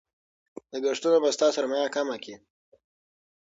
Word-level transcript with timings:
لګښتونه 0.73 1.17
به 1.23 1.29
ستا 1.35 1.47
سرمایه 1.55 1.89
کمه 1.95 2.15
کړي. 2.23 2.35